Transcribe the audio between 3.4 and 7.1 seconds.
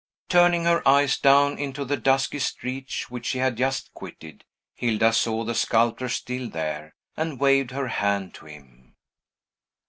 just quitted, Hilda saw the sculptor still there,